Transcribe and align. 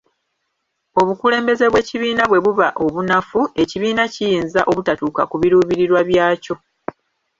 Obukulembeze 1.01 1.65
bw’ekibiina 1.71 2.23
bwe 2.27 2.39
buba 2.45 2.67
obunafu, 2.85 3.41
ekibiina 3.61 4.03
kiyinza 4.13 4.61
obutatuuka 4.71 5.21
ku 5.29 5.35
biruubirirwa 5.41 6.01
byakyo. 6.09 6.55